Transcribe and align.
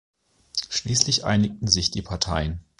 Schließlich 0.71 1.25
einigten 1.25 1.67
sich 1.67 1.91
die 1.91 2.01
Parteien. 2.01 2.61